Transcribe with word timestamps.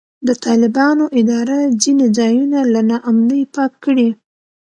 د 0.27 0.29
طالبانو 0.45 1.05
اداره 1.19 1.57
ځینې 1.81 2.07
ځایونه 2.17 2.59
له 2.73 2.81
نا 2.89 2.97
امنۍ 3.11 3.43
پاک 3.55 3.71
کړي. 3.83 4.09